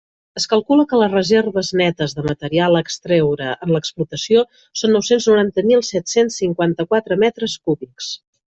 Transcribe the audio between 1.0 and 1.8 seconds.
les reserves